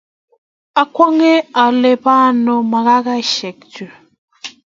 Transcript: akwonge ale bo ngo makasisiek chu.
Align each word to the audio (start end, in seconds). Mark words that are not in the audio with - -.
akwonge 0.81 1.33
ale 1.63 1.91
bo 2.03 2.17
ngo 2.39 2.55
makasisiek 2.71 3.57
chu. 3.73 3.85